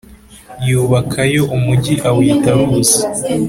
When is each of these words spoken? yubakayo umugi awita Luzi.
yubakayo 0.69 1.41
umugi 1.55 1.93
awita 2.09 2.51
Luzi. 2.59 2.99